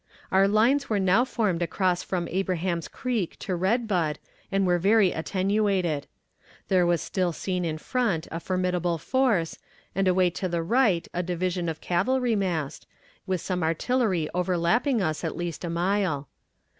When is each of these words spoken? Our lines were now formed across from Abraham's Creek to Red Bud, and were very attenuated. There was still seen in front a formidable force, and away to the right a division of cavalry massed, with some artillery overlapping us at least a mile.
Our 0.31 0.47
lines 0.47 0.89
were 0.89 0.97
now 0.97 1.23
formed 1.23 1.61
across 1.61 2.01
from 2.01 2.27
Abraham's 2.29 2.87
Creek 2.87 3.37
to 3.37 3.55
Red 3.55 3.87
Bud, 3.87 4.17
and 4.51 4.65
were 4.65 4.79
very 4.79 5.11
attenuated. 5.11 6.07
There 6.69 6.87
was 6.87 7.03
still 7.03 7.31
seen 7.31 7.63
in 7.63 7.77
front 7.77 8.27
a 8.31 8.39
formidable 8.39 8.97
force, 8.97 9.59
and 9.93 10.07
away 10.07 10.31
to 10.31 10.49
the 10.49 10.63
right 10.63 11.07
a 11.13 11.21
division 11.21 11.69
of 11.69 11.81
cavalry 11.81 12.35
massed, 12.35 12.87
with 13.27 13.41
some 13.41 13.61
artillery 13.61 14.27
overlapping 14.33 15.03
us 15.03 15.23
at 15.23 15.37
least 15.37 15.63
a 15.63 15.69
mile. 15.69 16.27